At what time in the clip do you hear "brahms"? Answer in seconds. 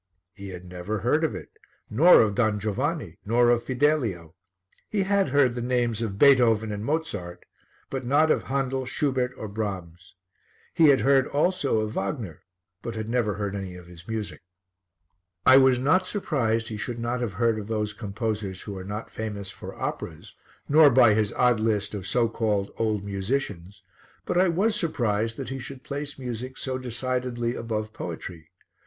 9.47-10.15